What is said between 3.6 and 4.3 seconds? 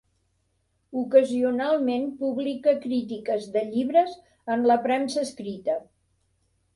llibres